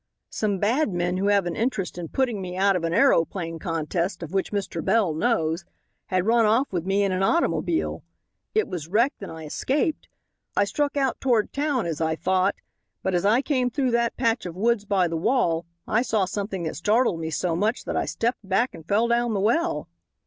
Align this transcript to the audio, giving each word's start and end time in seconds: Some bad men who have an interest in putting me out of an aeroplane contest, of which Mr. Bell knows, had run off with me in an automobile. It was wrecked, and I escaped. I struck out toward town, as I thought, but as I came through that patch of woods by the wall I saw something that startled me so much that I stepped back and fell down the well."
Some 0.31 0.57
bad 0.57 0.89
men 0.91 1.17
who 1.17 1.27
have 1.27 1.45
an 1.45 1.55
interest 1.55 1.95
in 1.95 2.07
putting 2.07 2.41
me 2.41 2.57
out 2.57 2.75
of 2.75 2.83
an 2.83 2.91
aeroplane 2.91 3.59
contest, 3.59 4.23
of 4.23 4.33
which 4.33 4.51
Mr. 4.51 4.83
Bell 4.83 5.13
knows, 5.13 5.63
had 6.07 6.25
run 6.25 6.43
off 6.47 6.73
with 6.73 6.87
me 6.87 7.03
in 7.03 7.11
an 7.11 7.21
automobile. 7.21 8.03
It 8.55 8.67
was 8.67 8.87
wrecked, 8.87 9.21
and 9.21 9.31
I 9.31 9.43
escaped. 9.45 10.07
I 10.57 10.63
struck 10.63 10.97
out 10.97 11.19
toward 11.21 11.53
town, 11.53 11.85
as 11.85 12.01
I 12.01 12.15
thought, 12.15 12.55
but 13.03 13.13
as 13.13 13.25
I 13.25 13.43
came 13.43 13.69
through 13.69 13.91
that 13.91 14.17
patch 14.17 14.47
of 14.47 14.55
woods 14.57 14.85
by 14.85 15.07
the 15.07 15.17
wall 15.17 15.67
I 15.87 16.01
saw 16.01 16.25
something 16.25 16.63
that 16.63 16.77
startled 16.77 17.19
me 17.19 17.29
so 17.29 17.55
much 17.55 17.85
that 17.85 17.95
I 17.95 18.05
stepped 18.05 18.39
back 18.49 18.73
and 18.73 18.87
fell 18.87 19.07
down 19.07 19.35
the 19.35 19.39
well." 19.39 19.87